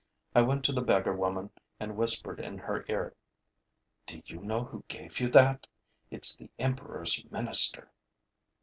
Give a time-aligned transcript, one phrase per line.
[0.33, 3.13] I went to the beggar woman and whispered in her ear:
[4.07, 5.67] 'Do you know who gave you that?
[6.09, 7.91] It's the emperor's minister.